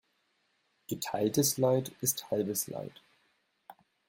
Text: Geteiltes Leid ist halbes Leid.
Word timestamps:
Geteiltes 0.87 1.59
Leid 1.59 1.91
ist 2.01 2.31
halbes 2.31 2.65
Leid. 2.65 3.03